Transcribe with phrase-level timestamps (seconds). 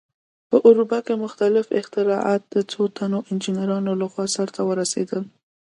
[0.49, 5.23] په اروپا کې مختلف اختراعات د څو تنو انجینرانو لخوا سرته ورسېدل.